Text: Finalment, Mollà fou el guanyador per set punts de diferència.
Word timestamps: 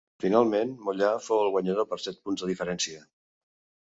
Finalment, 0.21 0.69
Mollà 0.85 1.09
fou 1.25 1.41
el 1.41 1.51
guanyador 1.55 1.87
per 1.91 1.99
set 2.05 2.17
punts 2.23 2.45
de 2.47 2.49
diferència. 2.53 3.03